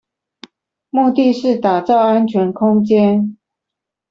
[0.89, 3.37] 目的是打造安全空間